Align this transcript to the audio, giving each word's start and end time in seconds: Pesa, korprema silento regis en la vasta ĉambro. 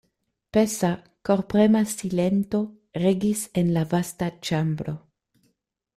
Pesa, 0.55 0.89
korprema 1.27 1.83
silento 1.97 2.61
regis 3.05 3.45
en 3.63 3.71
la 3.77 3.87
vasta 3.95 4.31
ĉambro. 4.51 4.99